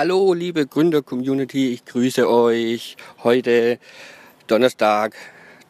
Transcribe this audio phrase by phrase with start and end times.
[0.00, 2.96] Hallo, liebe Gründer-Community, ich grüße euch.
[3.24, 3.80] Heute
[4.46, 5.16] Donnerstag,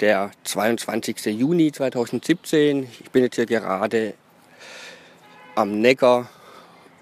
[0.01, 1.25] der 22.
[1.35, 2.87] Juni 2017.
[3.01, 4.13] Ich bin jetzt hier gerade
[5.55, 6.29] am Neckar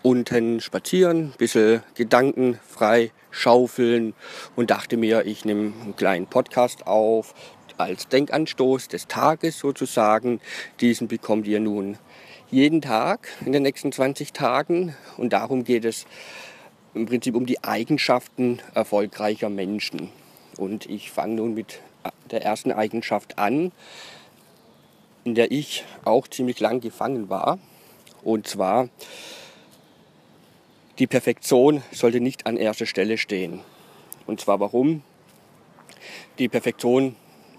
[0.03, 4.15] unten spazieren, ein bisschen gedankenfrei schaufeln
[4.55, 7.35] und dachte mir, ich nehme einen kleinen Podcast auf
[7.77, 10.41] als Denkanstoß des Tages sozusagen.
[10.81, 11.99] Diesen bekommt ihr nun
[12.53, 16.07] jeden Tag in den nächsten 20 Tagen und darum geht es
[16.97, 20.11] im Prinzip um die Eigenschaften erfolgreicher Menschen.
[20.57, 21.81] Und ich fange nun mit
[22.31, 23.71] der ersten Eigenschaft an,
[25.25, 27.59] in der ich auch ziemlich lang gefangen war.
[28.23, 28.89] Und zwar,
[30.99, 33.61] die Perfektion sollte nicht an erster Stelle stehen.
[34.27, 35.03] Und zwar warum?
[36.39, 37.15] Die Perfektion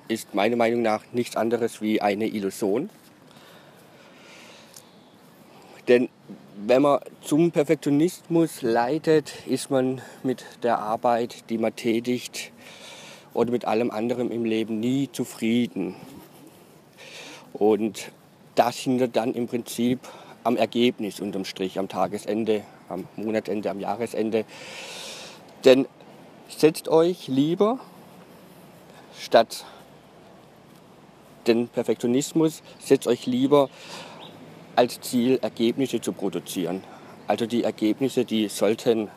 [0.08, 2.90] ist meiner Meinung nach nichts anderes wie eine Illusion.
[5.88, 6.10] Denn
[6.66, 12.52] wenn man zum Perfektionismus leitet, ist man mit der Arbeit, die man tätigt
[13.34, 15.96] oder mit allem anderen im Leben nie zufrieden.
[17.54, 18.12] Und
[18.56, 20.00] das hindert dann im Prinzip
[20.44, 24.46] am Ergebnis unterm Strich, am Tagesende, am Monatsende, am Jahresende.
[25.64, 25.88] Denn
[26.50, 27.80] setzt euch lieber
[29.20, 29.64] statt
[31.46, 33.70] den Perfektionismus, setzt euch lieber
[34.78, 36.84] als Ziel, Ergebnisse zu produzieren.
[37.26, 39.10] Also die Ergebnisse, die sollten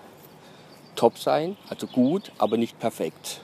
[0.97, 3.43] top sein, also gut, aber nicht perfekt.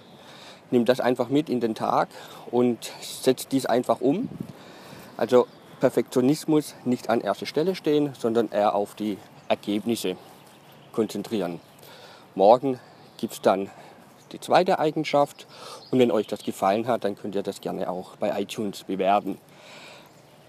[0.71, 2.09] Nimm das einfach mit in den Tag
[2.51, 4.31] und setzt dies einfach um.
[5.19, 5.47] Also
[5.79, 10.17] Perfektionismus nicht an erster Stelle stehen, sondern eher auf die Ergebnisse
[10.93, 11.61] konzentrieren.
[12.35, 12.81] Morgen
[13.19, 13.71] gibt es dann
[14.33, 15.47] die zweite Eigenschaft
[15.91, 19.39] und wenn euch das gefallen hat, dann könnt ihr das gerne auch bei iTunes bewerben.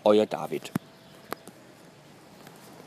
[0.06, 0.72] Euer David.